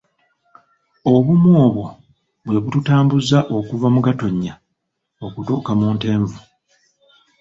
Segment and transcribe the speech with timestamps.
[1.13, 1.87] Obumu obwo
[2.45, 4.53] bwe bututambuzza okuva mu Gatonnya
[5.25, 6.37] okutuuka mu Ntenvu.